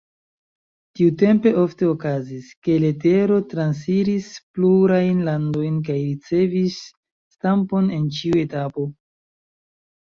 Tiutempe 0.99 1.51
ofte 1.63 1.89
okazis, 1.95 2.47
ke 2.69 2.77
letero 2.85 3.37
transiris 3.53 4.31
plurajn 4.57 5.21
landojn 5.29 5.79
kaj 5.93 6.01
ricevis 6.09 6.81
stampon 7.37 7.95
en 8.01 8.13
ĉiu 8.19 8.45
etapo. 8.49 8.91